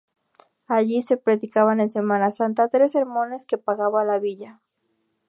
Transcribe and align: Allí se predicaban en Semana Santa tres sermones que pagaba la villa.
Allí 0.67 1.03
se 1.03 1.15
predicaban 1.17 1.79
en 1.79 1.91
Semana 1.91 2.31
Santa 2.31 2.69
tres 2.69 2.91
sermones 2.93 3.45
que 3.45 3.59
pagaba 3.59 4.03
la 4.03 4.17
villa. 4.17 4.59